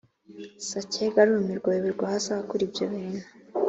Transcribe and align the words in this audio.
Sacyega 0.69 1.17
arumirwa 1.23 1.67
ayoberwa 1.71 2.05
aho 2.07 2.15
azakura 2.19 2.61
ibyo 2.67 2.85
bintu. 2.91 3.23